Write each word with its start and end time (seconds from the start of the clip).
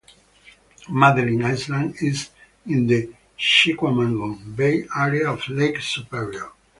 Madeline 0.89 1.43
Island 1.45 1.95
is 2.01 2.31
in 2.65 2.87
the 2.87 3.13
Chequamegon 3.37 4.55
Bay 4.55 4.87
area 4.97 5.29
of 5.31 5.47
Lake 5.49 5.79
Superior. 5.79 6.49